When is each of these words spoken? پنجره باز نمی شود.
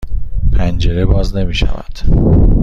پنجره 0.51 1.05
باز 1.05 1.35
نمی 1.35 1.53
شود. 1.53 1.97